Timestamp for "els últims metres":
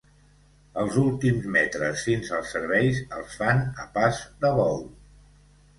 0.83-2.07